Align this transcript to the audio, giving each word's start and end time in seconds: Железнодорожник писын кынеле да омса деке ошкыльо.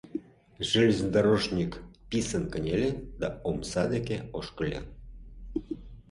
Железнодорожник 0.69 1.71
писын 2.09 2.43
кынеле 2.53 2.89
да 3.19 3.27
омса 3.49 3.83
деке 3.93 4.17
ошкыльо. 4.37 4.81